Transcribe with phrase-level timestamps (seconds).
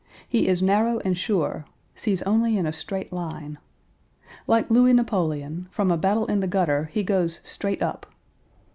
[0.27, 1.63] He is narrow and sure
[1.93, 3.59] sees only in a straight line.
[4.47, 8.07] Like Louis Napoleon, from a battle in the gutter, he goes straight up.